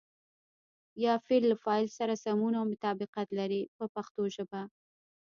یا 1.03 1.13
فعل 1.25 1.43
له 1.51 1.55
فاعل 1.63 1.85
سره 1.97 2.13
سمون 2.23 2.53
او 2.59 2.65
مطابقت 2.73 3.27
لري 3.39 3.61
په 3.77 3.85
پښتو 3.95 4.21
ژبه. 4.35 4.61